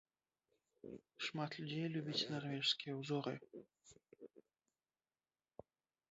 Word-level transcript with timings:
Шмат 1.25 1.51
людзей 1.57 1.83
любіць 1.95 2.27
нарвежскія 2.31 2.93
ўзоры. 3.01 3.33